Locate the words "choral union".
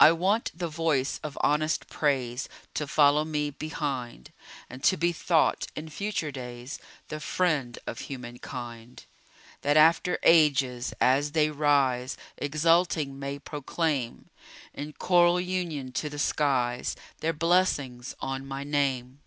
14.94-15.92